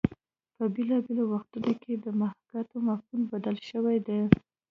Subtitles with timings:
[0.55, 4.19] په بېلابېلو وختونو کې د محاکات مفهوم بدل شوی دی